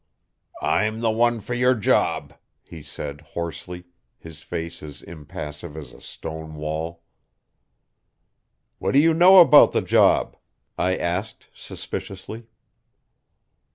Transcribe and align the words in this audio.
"I'm 0.63 1.01
the 1.01 1.11
one 1.11 1.41
for 1.41 1.53
your 1.53 1.75
job," 1.75 2.33
he 2.63 2.81
said 2.81 3.21
hoarsely, 3.21 3.83
his 4.17 4.41
face 4.41 4.81
as 4.81 5.03
impassive 5.03 5.77
as 5.77 5.93
a 5.93 6.01
stone 6.01 6.55
wall. 6.55 7.03
"What 8.79 8.93
do 8.93 8.99
you 8.99 9.13
know 9.13 9.41
about 9.41 9.73
the 9.73 9.81
job?" 9.83 10.35
I 10.75 10.97
asked 10.97 11.49
suspiciously. 11.53 12.47